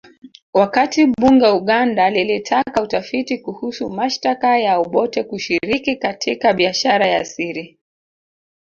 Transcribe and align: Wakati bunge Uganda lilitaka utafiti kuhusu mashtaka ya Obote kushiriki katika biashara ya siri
Wakati 0.53 1.05
bunge 1.05 1.47
Uganda 1.49 2.09
lilitaka 2.09 2.81
utafiti 2.83 3.37
kuhusu 3.37 3.89
mashtaka 3.89 4.57
ya 4.59 4.77
Obote 4.77 5.23
kushiriki 5.23 5.95
katika 5.95 6.53
biashara 6.53 7.07
ya 7.07 7.25
siri 7.25 7.79